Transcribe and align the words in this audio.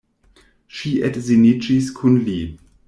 Ŝi 0.79 0.93
edziniĝis 1.11 1.95
kun 2.01 2.21
li. 2.29 2.41